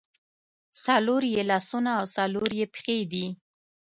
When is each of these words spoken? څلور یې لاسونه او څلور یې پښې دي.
څلور 0.85 1.21
یې 1.33 1.41
لاسونه 1.51 1.89
او 1.99 2.05
څلور 2.15 2.49
یې 2.59 2.65
پښې 2.73 2.97
دي. 3.11 3.25